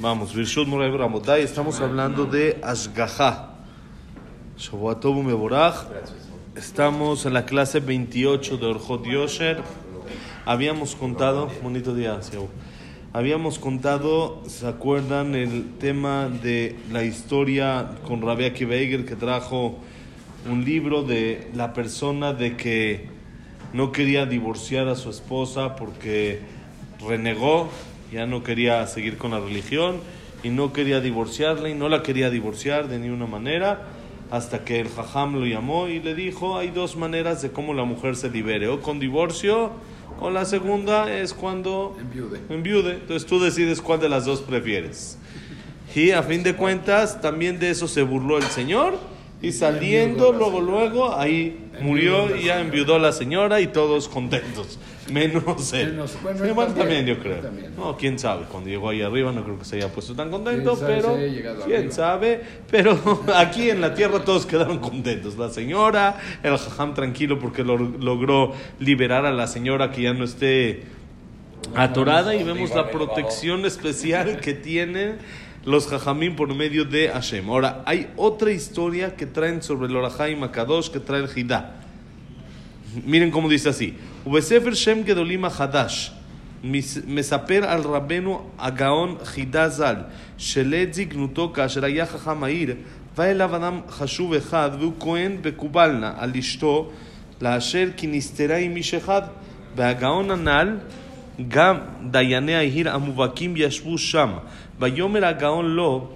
[0.00, 3.50] Vamos, Virshut Moray Ramotay, estamos hablando de Ashgaha.
[4.56, 5.88] Shavuatobu Meborach.
[6.56, 9.62] Estamos en la clase 28 de Orjot Yosher.
[10.46, 12.18] Habíamos contado, bonito día.
[13.12, 19.80] Habíamos contado, ¿se acuerdan el tema de la historia con Rabbi Akiva que trajo
[20.50, 23.06] un libro de la persona de que
[23.74, 26.40] no quería divorciar a su esposa porque
[27.06, 27.68] renegó,
[28.12, 30.00] ya no quería seguir con la religión
[30.42, 33.82] y no quería divorciarla y no la quería divorciar de ninguna manera
[34.30, 37.84] hasta que el jajam lo llamó y le dijo hay dos maneras de cómo la
[37.84, 39.72] mujer se libere o con divorcio
[40.20, 42.40] o la segunda es cuando Enviude.
[42.48, 45.18] enviude entonces tú decides cuál de las dos prefieres
[45.94, 48.98] y a fin de cuentas también de eso se burló el señor
[49.42, 54.78] y saliendo luego luego ahí murió y ya enviudó la señora y todos contentos
[55.12, 55.92] menos él.
[55.92, 57.36] Menos- bueno, Sí, él bueno, también, yo creo.
[57.40, 57.74] también.
[57.76, 60.74] no quién sabe cuando llegó ahí arriba no creo que se haya puesto tan contento
[60.76, 61.92] Quién pero si quién arriba.
[61.92, 65.36] sabe pero aquí en la tierra todos quedaron contentos.
[65.36, 70.24] La señora el jajam tranquilo porque lo- logró liberar a la señora que ya no
[70.24, 70.84] esté
[71.74, 75.18] atorada y vemos la protección especial que tienen
[75.65, 77.49] los jajamín por medio de Hashem.
[77.49, 81.71] Ahora, hay otra historia que traen sobre el Orahai Makadosh que trae el Hidá.
[83.05, 83.93] Miren cómo dice así.
[84.27, 86.11] ובספר שם גדולים החדש
[86.63, 89.95] מס- מספר על רבנו הגאון חידה ז"ל
[90.37, 92.75] שלעת זקנותו כאשר היה חכם העיר
[93.17, 96.91] בא אליו אדם חשוב אחד והוא כהן בקובלנה על אשתו
[97.41, 99.21] לאשר כי נסתרה עם איש אחד
[99.75, 100.77] והגאון הנ"ל
[101.47, 101.77] גם
[102.11, 104.29] דייני העיר המובהקים ישבו שם
[104.80, 106.06] ויאמר הגאון לו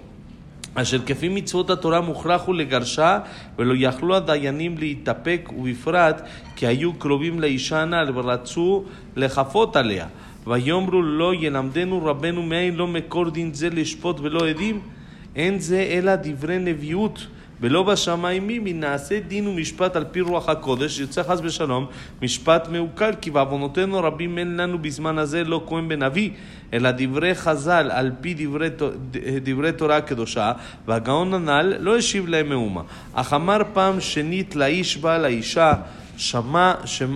[0.74, 3.18] אשר כפי מצוות התורה מוכרח הוא לגרשה,
[3.58, 6.22] ולא יכלו הדיינים להתאפק, ובפרט
[6.56, 8.84] כי היו קרובים לאישה הנ"ל ורצו
[9.16, 10.06] לכפות עליה.
[10.46, 14.80] ויאמרו לו ילמדנו רבנו מאין לא מקור דין זה לשפוט ולא עדים?
[15.36, 17.26] אין זה אלא דברי נביאות.
[17.64, 21.86] ולא בשמיים מי, מנעשה דין ומשפט על פי רוח הקודש, יוצא חס ושלום
[22.22, 26.30] משפט מעוקל, כי בעוונותינו רבים אין לנו בזמן הזה לא כהן בנביא,
[26.72, 28.68] אלא דברי חז"ל על פי דברי,
[29.42, 30.52] דברי תורה הקדושה,
[30.86, 32.83] והגאון הנ"ל לא השיב להם מאומה.
[33.14, 35.72] אך אמר פעם שנית לאיש בעל האישה,
[36.16, 36.74] שמע,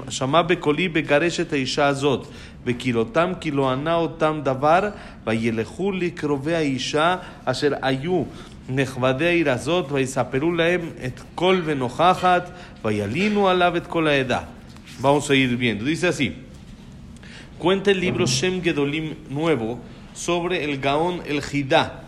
[0.09, 2.27] שמע בקולי בגרש את האישה הזאת,
[2.66, 4.90] וקילותם כי לא ענה אותם דבר,
[5.28, 7.16] וילכו לקרובי האישה
[7.46, 8.24] אשר היו
[8.70, 12.50] נכבדי העיר הזאת, ויספרו להם את כל ונוכחת,
[12.86, 14.40] וילינו עליו את כל העדה.
[15.00, 15.86] Vamos a ir viendo.
[15.86, 16.36] Dice así.
[17.58, 19.80] Cuenta el libro Shem Gedolim nuevo
[20.14, 22.04] sobre el Gaón el Hidá.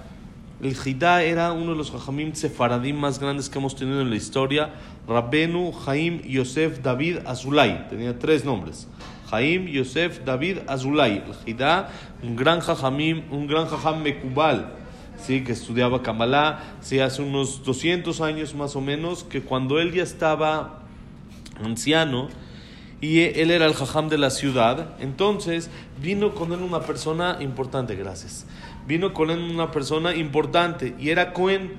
[0.62, 4.16] El Hidá era uno de los Jajamim sefaradim más grandes que hemos tenido en la
[4.16, 4.70] historia.
[5.08, 7.88] Rabbenu Jaim Yosef David Azulay.
[7.90, 8.88] Tenía tres nombres.
[9.31, 11.23] Jaim Yosef David Azulay.
[11.27, 11.91] El Hidá,
[12.23, 14.75] un gran Jajamim, un gran Jajam Mekubal.
[15.17, 19.93] Sí, que estudiaba Kabbalah, sí, hace unos 200 años más o menos, que cuando él
[19.93, 20.81] ya estaba
[21.63, 22.29] anciano,
[23.01, 24.95] y él era el jajam de la ciudad.
[25.01, 25.71] Entonces
[26.03, 28.47] vino con él una persona importante, gracias.
[28.87, 31.73] Vino con él una persona importante y era Cohen.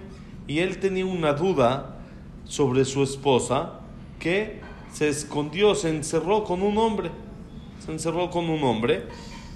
[0.47, 1.97] Y él tenía una duda
[2.45, 3.73] sobre su esposa
[4.19, 7.11] que se escondió, se encerró con un hombre.
[7.85, 9.03] Se encerró con un hombre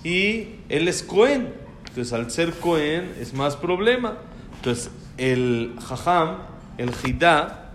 [0.03, 1.53] y él es Cohen.
[1.90, 4.18] Entonces al ser Cohen es más problema.
[4.58, 6.38] Entonces el jajam,
[6.78, 7.72] el jidá,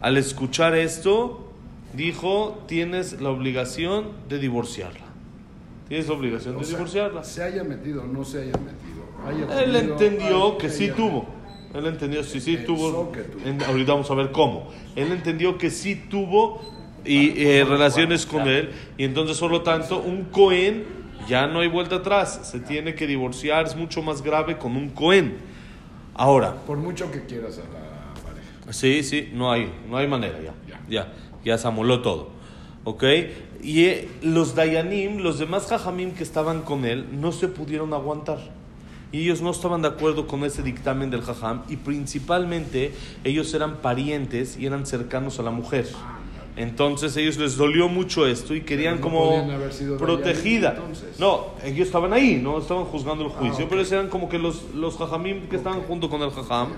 [0.00, 1.50] al escuchar esto,
[1.94, 5.06] dijo, tienes la obligación de divorciarla.
[5.88, 7.24] Tienes la obligación de sea, divorciarla.
[7.24, 9.04] Se haya metido o no se haya metido.
[9.26, 11.26] haya Él tenido entendió que sí tuvo.
[11.74, 13.12] Él entendió, sí, sí tuvo.
[13.12, 13.46] que tuvo.
[13.46, 14.68] en- ahorita vamos a ver cómo.
[14.96, 16.60] Él entendió que sí tuvo
[17.04, 18.70] y, eh, relaciones con él.
[18.96, 20.84] Y entonces, solo tanto, un Cohen
[21.28, 22.40] ya no hay vuelta atrás.
[22.44, 23.66] Se tiene que divorciar.
[23.66, 25.38] Es mucho más grave con un Cohen.
[26.14, 28.72] Ahora, Por mucho que quieras a la pareja.
[28.72, 30.54] Sí, sí, no hay, no hay manera ya.
[30.68, 30.80] Ya.
[30.88, 31.12] Ya,
[31.44, 32.30] ya se amoló todo.
[32.84, 33.04] ¿Ok?
[33.62, 38.38] Y eh, los Dayanim, los demás Jajamim que estaban con él, no se pudieron aguantar.
[39.12, 41.62] Y ellos no estaban de acuerdo con ese dictamen del Jajam.
[41.68, 42.92] Y principalmente
[43.24, 45.88] ellos eran parientes y eran cercanos a la mujer.
[46.60, 49.30] Entonces ellos les dolió mucho esto y querían no como
[49.98, 50.76] protegida.
[51.18, 53.70] No, ellos estaban ahí, no estaban juzgando el juicio, ok.
[53.70, 56.68] pero eran como que los, los jajamim que estaban junto con el jajam.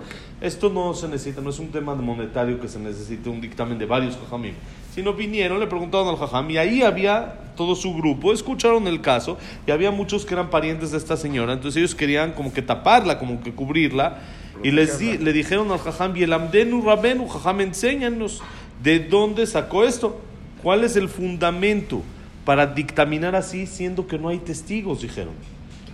[0.41, 3.87] Esto no se necesita, no es un tema monetario que se necesite un dictamen de
[3.87, 4.55] varios jajamim.
[4.95, 9.37] Sino vinieron, le preguntaron al jajam y ahí había todo su grupo, escucharon el caso
[9.67, 11.53] y había muchos que eran parientes de esta señora.
[11.55, 14.19] Entonces ellos querían como que taparla, como que cubrirla.
[14.63, 18.43] Y les di- le dijeron al jajam, y el amdenu rabenu, jajam, enséñanos
[18.83, 20.21] de dónde sacó esto.
[20.63, 22.03] ¿Cuál es el fundamento
[22.45, 25.03] para dictaminar así siendo que no hay testigos?
[25.03, 25.35] Dijeron.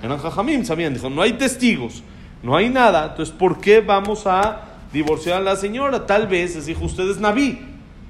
[0.02, 0.94] Eran jajamim, sabían.
[0.94, 2.02] Dijo, no hay testigos,
[2.42, 3.08] no hay nada.
[3.10, 4.62] Entonces, ¿por qué vamos a
[4.92, 6.06] divorciar a la señora?
[6.06, 7.58] Tal vez, les dijo, usted es Naví.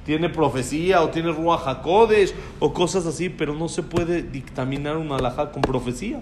[0.05, 5.17] Tiene profecía o tiene Ruach HaKodesh o cosas así, pero no se puede dictaminar una
[5.17, 6.21] alajá con profecía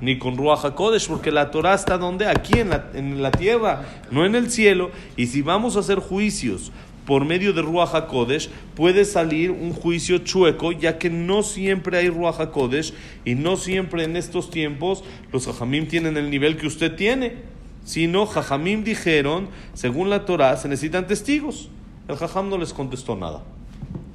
[0.00, 2.26] ni con Ruach HaKodesh, porque la Torah está donde?
[2.26, 4.90] Aquí en la, en la tierra, no en el cielo.
[5.16, 6.72] Y si vamos a hacer juicios
[7.06, 12.08] por medio de Ruach HaKodesh, puede salir un juicio chueco, ya que no siempre hay
[12.08, 16.94] Ruach HaKodesh y no siempre en estos tiempos los Jajamim tienen el nivel que usted
[16.94, 17.54] tiene.
[17.84, 21.68] Sino Jajamim dijeron, según la Torah, se necesitan testigos.
[22.08, 23.42] El Jajam no les contestó nada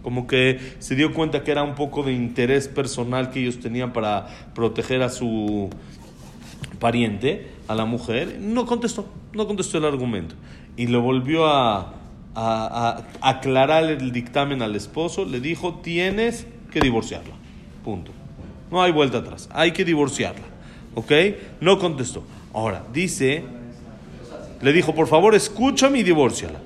[0.01, 3.93] como que se dio cuenta que era un poco de interés personal que ellos tenían
[3.93, 5.69] para proteger a su
[6.79, 10.35] pariente, a la mujer, no contestó, no contestó el argumento.
[10.77, 11.98] Y le volvió a,
[12.39, 17.33] a, aclarar el dictamen al esposo, le dijo, tienes que divorciarla,
[17.83, 18.11] punto.
[18.71, 20.45] No hay vuelta atrás, hay que divorciarla,
[20.95, 21.11] ¿ok?
[21.59, 22.23] No contestó.
[22.53, 23.43] Ahora, dice,
[24.61, 26.59] le dijo, por favor, escúchame y divórciala.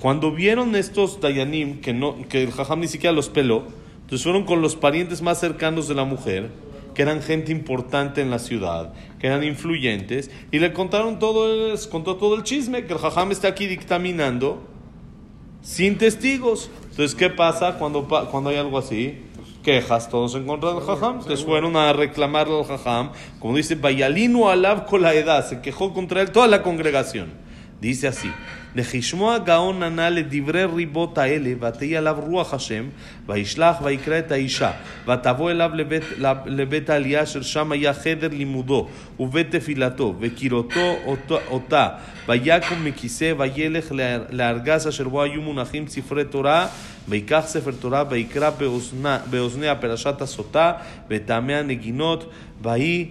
[0.00, 3.64] Cuando vieron estos Dayanim, que, no, que el Jajam ni siquiera los peló,
[4.02, 6.50] entonces fueron con los parientes más cercanos de la mujer,
[6.94, 11.86] que eran gente importante en la ciudad, que eran influyentes, y le contaron todo, les
[11.86, 14.77] contó todo el chisme, que el Jajam está aquí dictaminando
[15.62, 16.70] sin testigos.
[16.90, 19.24] Entonces, ¿qué pasa cuando, cuando hay algo así?
[19.62, 21.18] Quejas todos en contra del Jajam.
[21.18, 25.92] Entonces fueron a reclamarle al Jajam, como dice, Bayalinu alab con la edad, se quejó
[25.92, 27.47] contra él toda la congregación.
[27.80, 28.28] Dice así.
[28.76, 32.88] לשמוע הגאון ענה לדברי ריבות האלה, ותהי עליו רוח השם,
[33.26, 34.70] וישלח ויקרא את האישה,
[35.08, 36.02] ותבוא אליו לבית,
[36.46, 38.88] לבית העלייה אשר שם היה חדר לימודו,
[39.20, 40.96] ובית תפילתו, וכירותו
[41.48, 41.88] אותה,
[42.28, 43.92] ויקום מכיסא, וילך
[44.30, 46.66] לארגז אשר בו היו מונחים ספרי תורה,
[47.08, 48.50] ויקח ספר תורה, ויקרא
[49.30, 50.72] באוזניה פרשת הסוטה,
[51.10, 52.32] וטעמי הנגינות,
[52.62, 53.08] ויהי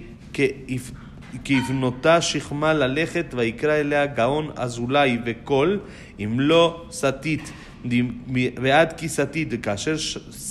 [1.45, 5.79] כבנותה שכמה ללכת, ויקרא אליה גאון אזולאי וקול,
[6.19, 7.51] אם לא סטית
[8.62, 9.98] ועד כי סטית, וכאשר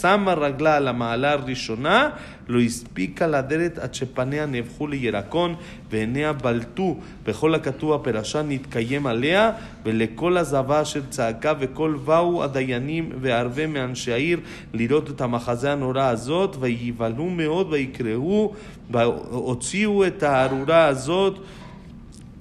[0.00, 2.11] שמה רגלה על המעלה הראשונה,
[2.49, 5.55] לא הספיקה לדרת עד שפניה נהפכו לירקון,
[5.91, 9.53] ועיניה בלטו, וכל הכתוב הפרשה נתקיים עליה,
[9.85, 14.41] ולכל הזבה אשר צעקה, וכל באו הדיינים וערבי מאנשי העיר
[14.75, 18.53] לראות את המחזה הנורא הזאת, ויבהלו מאוד ויקראו,
[18.91, 21.39] והוציאו את הארורה הזאת.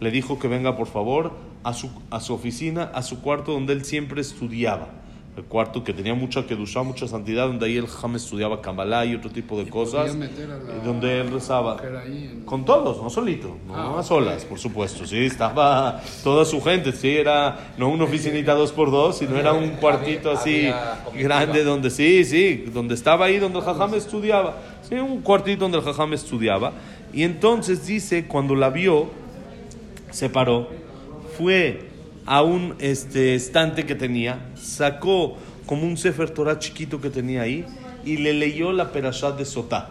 [0.00, 1.32] le dijo que venga por favor
[1.62, 4.88] a su, a su oficina, a su cuarto donde él siempre estudiaba.
[5.36, 9.14] El cuarto que tenía mucha kedusha, mucha santidad, donde ahí el Jam estudiaba Kabbalah y
[9.14, 10.16] otro tipo de cosas.
[10.16, 11.76] y donde él rezaba.
[12.44, 15.06] Con todos, no solito, no ah, a solas, por supuesto.
[15.06, 16.92] Sí, estaba toda su gente.
[16.92, 20.68] Sí, era no una oficinita dos por dos, sino era un cuartito así
[21.14, 24.56] grande donde sí, sí, donde estaba ahí donde el Jajam estudiaba.
[24.82, 26.72] Sí, un cuartito donde el Jajam estudiaba.
[27.12, 29.08] Y entonces dice, cuando la vio,
[30.10, 30.68] se paró,
[31.36, 31.88] fue
[32.26, 35.36] a un este, estante que tenía, sacó
[35.66, 37.64] como un Sefer Torah chiquito que tenía ahí
[38.04, 39.90] y le leyó la perashá de Sotá.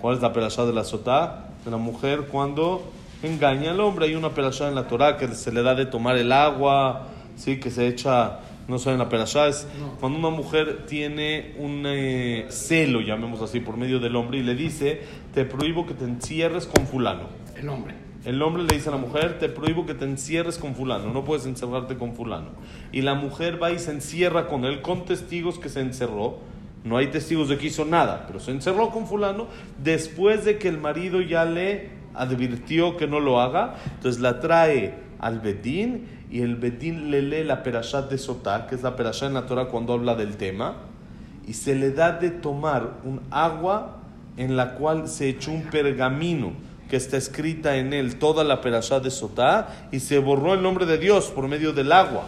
[0.00, 1.48] ¿Cuál es la perashá de la Sotá?
[1.64, 2.90] De la mujer cuando
[3.22, 4.06] engaña al hombre.
[4.06, 7.60] Hay una perashá en la Torah que se le da de tomar el agua, ¿sí?
[7.60, 9.66] que se echa, no sé, en la perashá es
[10.00, 14.54] cuando una mujer tiene un eh, celo, llamemos así, por medio del hombre y le
[14.54, 15.02] dice,
[15.34, 17.24] te prohíbo que te encierres con fulano.
[17.56, 18.09] El hombre.
[18.24, 21.24] El hombre le dice a la mujer, te prohíbo que te encierres con fulano, no
[21.24, 22.50] puedes encerrarte con fulano.
[22.92, 26.38] Y la mujer va y se encierra con él, con testigos que se encerró.
[26.84, 29.46] No hay testigos de que hizo nada, pero se encerró con fulano
[29.82, 33.76] después de que el marido ya le advirtió que no lo haga.
[33.94, 38.74] Entonces la trae al Bedín y el Bedín le lee la perashat de Sotá, que
[38.74, 40.76] es la perashat en la Torah cuando habla del tema,
[41.46, 44.02] y se le da de tomar un agua
[44.36, 46.52] en la cual se echó un pergamino
[46.90, 50.86] que está escrita en él toda la perashá de Sotá y se borró el nombre
[50.86, 52.24] de Dios por medio del agua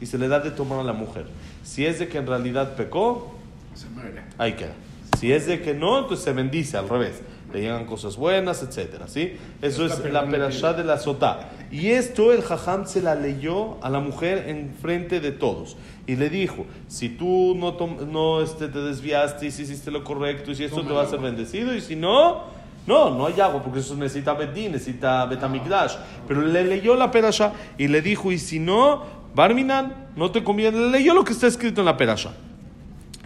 [0.00, 1.26] y se le da de tomar a la mujer.
[1.62, 3.36] Si es de que en realidad pecó,
[3.74, 4.22] se muere.
[4.38, 4.72] Ahí queda.
[5.18, 7.20] Si es de que no, entonces se bendice al revés.
[7.52, 9.36] Le llegan cosas buenas, etcétera, ¿sí?
[9.62, 11.50] Eso es la perashá de la Sotá.
[11.70, 15.76] Y esto el jajam se la leyó a la mujer en frente de todos.
[16.06, 20.50] Y le dijo, si tú no, no este, te desviaste y si hiciste lo correcto
[20.50, 22.55] y si esto te va a ser bendecido y si no,
[22.86, 25.94] No, no hay agua porque eso necesita Bedín, necesita Betamigdash.
[26.28, 29.02] Pero le leyó la perasha y le dijo, y si no,
[29.34, 30.78] Barminan, no te conviene.
[30.78, 32.30] Le leyó lo que está escrito en la perasha.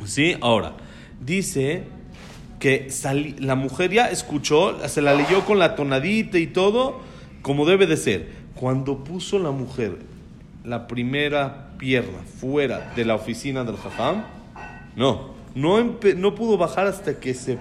[0.05, 0.35] ¿Sí?
[0.41, 0.73] Ahora,
[1.21, 1.85] dice
[2.59, 7.01] que sali- la mujer ya escuchó, se la leyó con la tonadita y todo,
[7.43, 8.29] como debe de ser.
[8.55, 9.99] Cuando puso la mujer
[10.65, 14.25] la primera pierna fuera de la oficina del jajam,
[14.97, 15.79] no, no,
[16.17, 17.59] no pudo bajar hasta que se,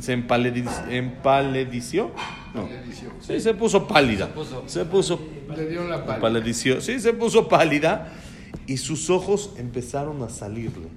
[0.00, 2.10] se empalediz- empaledició.
[2.54, 2.68] No,
[3.20, 4.28] sí, se puso pálida.
[4.34, 4.62] puso.
[4.66, 5.20] Se puso
[5.56, 6.80] Le dio la pálida.
[6.80, 8.12] Sí, se puso pálida
[8.66, 10.88] y sus ojos empezaron a salirle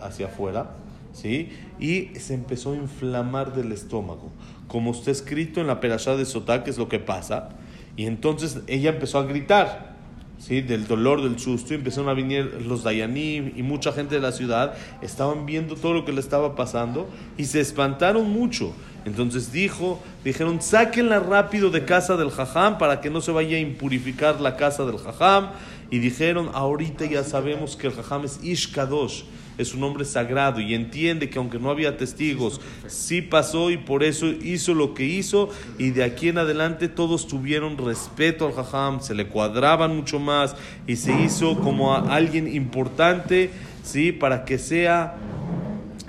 [0.00, 0.70] hacia afuera,
[1.12, 1.50] ¿sí?
[1.78, 4.30] Y se empezó a inflamar del estómago,
[4.68, 7.50] como está escrito en la perashá de Sotá, que es lo que pasa.
[7.96, 9.93] Y entonces ella empezó a gritar,
[10.38, 10.60] ¿sí?
[10.60, 14.74] Del dolor, del susto, empezaron a venir los Dayanim y mucha gente de la ciudad,
[15.02, 18.72] estaban viendo todo lo que le estaba pasando y se espantaron mucho.
[19.04, 23.60] Entonces dijo, dijeron, sáquenla rápido de casa del jajam para que no se vaya a
[23.60, 25.50] impurificar la casa del jajam.
[25.94, 29.22] Y dijeron, ahorita ya sabemos que el jajam es Ish Kadosh,
[29.56, 34.02] es un hombre sagrado y entiende que aunque no había testigos, sí pasó y por
[34.02, 35.50] eso hizo lo que hizo.
[35.78, 40.56] Y de aquí en adelante todos tuvieron respeto al jajam, se le cuadraban mucho más
[40.88, 43.50] y se hizo como a alguien importante,
[43.84, 44.10] ¿sí?
[44.10, 45.14] Para que sea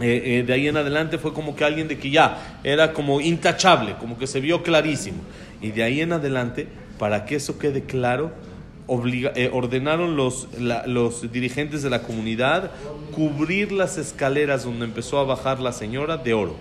[0.02, 3.22] eh, eh, de ahí en adelante fue como que alguien de que ya era como
[3.22, 5.20] intachable, como que se vio clarísimo.
[5.62, 8.32] Y de ahí en adelante, para que eso quede claro,
[8.88, 12.72] obliga- eh, ordenaron los, la- los dirigentes de la comunidad
[13.14, 16.56] cubrir las escaleras donde empezó a bajar la señora de oro.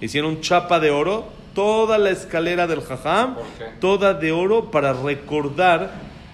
[0.00, 3.36] Hicieron chapa de oro, toda la escalera del jajam,
[3.80, 5.90] toda de oro para recordar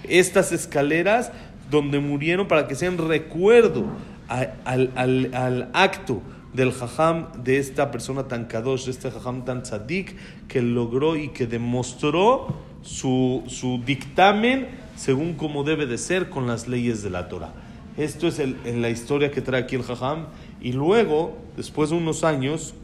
[0.09, 1.31] estas escaleras
[1.71, 3.85] donde murieron para que sean recuerdo
[4.29, 6.21] a- al, al- al acto
[6.53, 10.17] del jajam de esta persona tan kadosh, de este jajam tan tzadik,
[10.49, 12.49] que logró y que demostró
[12.83, 17.53] su, su dictamen según como debe de ser con las leyes de la Torah.
[17.97, 20.27] Esto es el- en la historia que trae aquí el jajam.
[20.61, 22.75] Y luego, después de unos años,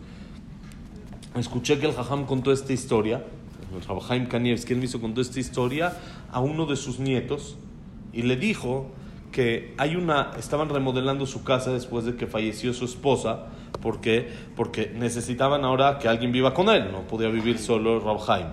[1.36, 3.24] escuché que el Jajam contó esta historia,
[3.74, 5.96] el Rabhaim Kanievski, él hizo contó esta historia
[6.32, 7.56] a uno de sus nietos
[8.12, 8.86] y le dijo
[9.30, 13.46] que hay una, estaban remodelando su casa después de que falleció su esposa,
[13.82, 14.28] ¿por qué?
[14.56, 18.46] Porque necesitaban ahora que alguien viva con él, no podía vivir solo Rabhaim.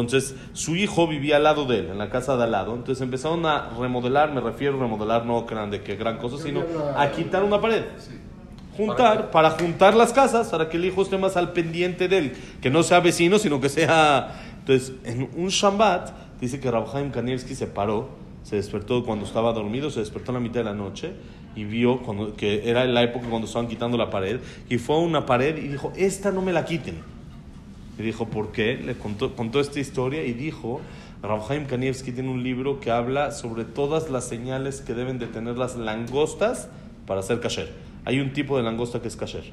[0.00, 2.74] Entonces, su hijo vivía al lado de él, en la casa de al lado.
[2.74, 6.62] Entonces empezaron a remodelar, me refiero a remodelar, no crean de qué gran cosa, sino
[6.96, 7.84] a quitar una pared
[8.78, 12.32] juntar, para juntar las casas, para que el hijo esté más al pendiente de él,
[12.62, 14.40] que no sea vecino, sino que sea...
[14.60, 18.10] Entonces, en un Shabbat, dice que Rabhaim Kanievski se paró,
[18.44, 21.12] se despertó cuando estaba dormido, se despertó en la mitad de la noche
[21.56, 24.98] y vio cuando, que era la época cuando estaban quitando la pared, y fue a
[25.00, 27.17] una pared y dijo, esta no me la quiten.
[27.98, 28.76] Y dijo, ¿por qué?
[28.76, 30.80] Le contó, contó esta historia y dijo,
[31.22, 35.58] Rabhaim Kanievski tiene un libro que habla sobre todas las señales que deben de tener
[35.58, 36.68] las langostas
[37.06, 37.72] para hacer kasher.
[38.04, 39.44] Hay un tipo de langosta que es kasher.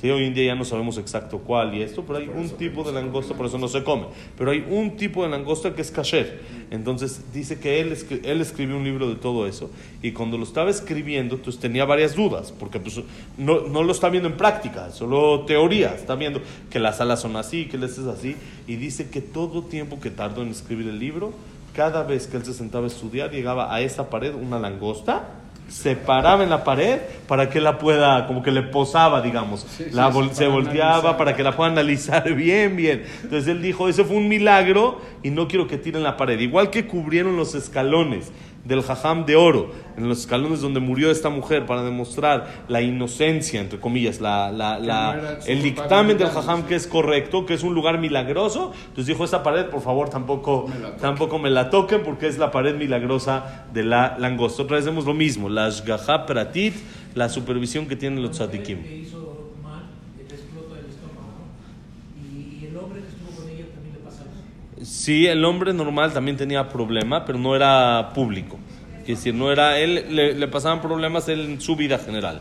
[0.00, 2.84] Sí, hoy en día ya no sabemos exacto cuál y esto, pero hay un tipo
[2.84, 4.06] de langosta, por eso no se come.
[4.36, 6.40] Pero hay un tipo de langosta que es kasher.
[6.70, 10.70] Entonces dice que él, él escribió un libro de todo eso y cuando lo estaba
[10.70, 13.00] escribiendo, entonces tenía varias dudas, porque pues,
[13.36, 15.92] no, no lo está viendo en práctica, solo teoría.
[15.96, 18.36] Está viendo que las alas son así, que les es así.
[18.68, 21.32] Y dice que todo tiempo que tardó en escribir el libro,
[21.74, 25.37] cada vez que él se sentaba a estudiar, llegaba a esa pared una langosta
[25.68, 29.66] se paraba en la pared para que la pueda, como que le posaba, digamos.
[29.68, 31.16] Sí, la sí, se volteaba analizar.
[31.16, 33.04] para que la pueda analizar bien, bien.
[33.22, 36.40] Entonces él dijo, ese fue un milagro y no quiero que tiren la pared.
[36.40, 38.32] Igual que cubrieron los escalones
[38.64, 43.60] del jajam de oro, en los escalones donde murió esta mujer para demostrar la inocencia,
[43.60, 47.98] entre comillas, la, la- el dictamen del jajam que es correcto, que es un lugar
[47.98, 48.72] milagroso.
[48.88, 51.00] Entonces dijo, esa pared, por favor, tampoco Me la toquen.
[51.00, 54.62] tampoco me la toquen porque es la pared milagrosa de la langosta.
[54.64, 56.74] Otra vez vemos lo mismo, la shgaha pratit,
[57.14, 58.82] la supervisión que tienen los tzadikim.
[58.82, 59.84] que hizo mal,
[60.18, 62.38] le explota el estómago, ¿no?
[62.38, 64.42] Y, y el hombre que estuvo con ella también le pasa eso.
[64.82, 68.58] Sí, el hombre normal también tenía problema, pero no era público.
[69.00, 72.40] Es decir, no era él, le, le pasaban problemas él en su vida general.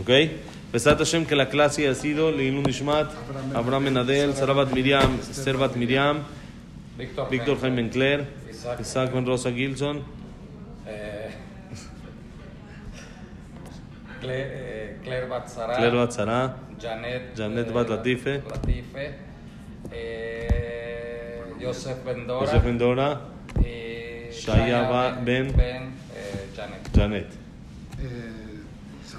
[0.00, 0.10] ¿Ok?
[0.72, 3.08] Besat Hashem que la clase ha sido Leilun Ishmat,
[3.54, 6.18] Abraham Menadel, Sarabat Miriam, Servat Miriam,
[6.98, 8.26] Víctor, Jaime Claire,
[8.80, 9.12] Isaac.
[9.12, 10.02] Ben Rosa Gilson,
[10.86, 11.30] Eh,
[14.20, 15.76] Claire, eh, Batzara.
[15.76, 18.42] Claire Batzara, Janet, Janet eh, Bat Latife.
[21.64, 22.46] Latife, eh, Joseph Bendora.
[22.46, 23.20] Josef Mendora,
[23.60, 25.52] y Shaya Ba- Ben.
[25.56, 25.82] Ben
[26.14, 26.90] eh, Janet.
[26.94, 27.26] Janet.
[27.98, 28.30] Eh,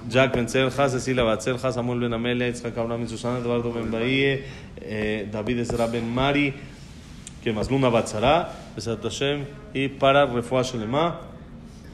[0.09, 4.43] Jack Ben Selja, Cecilia Batzelja, Samuel Ben Amelia, Itzhak Abraham y Susana, Eduardo Ben Bahie,
[4.81, 6.53] eh, David Ezra Ben Mari,
[7.43, 11.21] que más Luna Batzara, Besat Hashem, y para Refuah Shelema,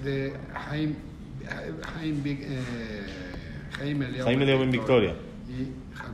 [0.04, 0.34] De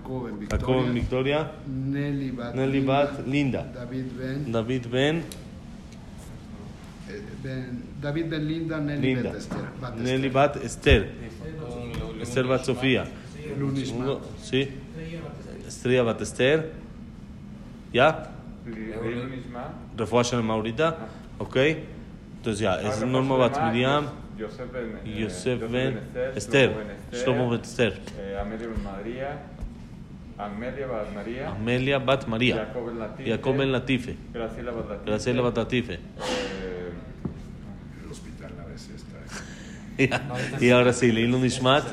[0.08, 0.60] Jacob en Victoria.
[0.60, 5.16] Jacob Ben Victoria, Nelly Bat, Nelly Bat Linda, David Ben, David Ben.
[7.10, 9.58] eh, Ben- David Ben Linda, Nelly Linda, Bet Esther.
[9.82, 10.32] Bat Nelly Esther.
[10.32, 11.08] Bat Esther,
[12.22, 12.66] Esther Bat.
[12.66, 13.06] Sofía,
[14.42, 14.70] sí,
[15.68, 16.72] Estrella Bat Esther,
[17.94, 18.32] ¿ya?
[19.98, 20.98] Refuah Shelema ahorita,
[21.40, 21.56] ok,
[22.38, 24.06] entonces ya, es Ah, Norma Bat Miriam,
[24.38, 26.00] Yosef Ben, eh, Ben
[26.36, 29.40] Esther, Shlomo Ben Esther, eh, Amelia Ben María,
[30.38, 35.06] Amelia Bat María, Amelia Bat María, Jacob Ben Latife, Jacob Ben Latife, Graciela Bat Latife,
[35.06, 35.94] Graciela Bat Latife.
[35.94, 36.91] eh,
[38.06, 39.17] El hospital a veces está.
[39.98, 40.22] Ya.
[40.62, 41.84] Y ahora sí, Leilun Nishmat,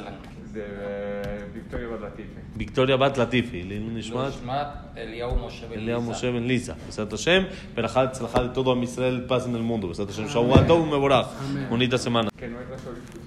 [0.52, 2.40] de eh, Victoria Bat Latife.
[2.54, 6.06] Victoria Bat Latifi, Leilun Nishmat, Nishmat Eliyahu Moshe Ben Elia Lisa.
[6.06, 10.26] Moshe Ben Lisa, Besat Hashem, de todo a Israel, paz en el mundo, Besat Hashem,
[10.26, 11.28] Shavuot Tov, Mevorach,
[11.70, 12.28] bonita semana.
[12.36, 13.24] Que no hay resolución.